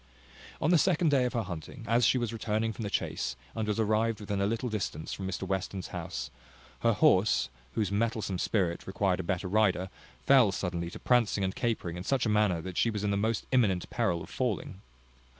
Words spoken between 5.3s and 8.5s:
Western's house, her horse, whose mettlesome